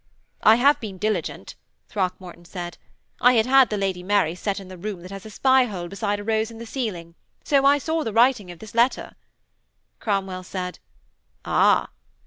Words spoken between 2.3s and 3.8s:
said. 'I had had the